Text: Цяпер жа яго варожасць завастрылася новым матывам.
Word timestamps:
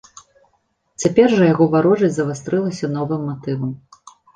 Цяпер 1.03 1.29
жа 1.37 1.51
яго 1.53 1.69
варожасць 1.75 2.19
завастрылася 2.19 2.95
новым 2.99 3.21
матывам. 3.33 3.81